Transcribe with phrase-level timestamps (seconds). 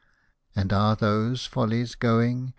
[0.55, 2.49] And are those follies going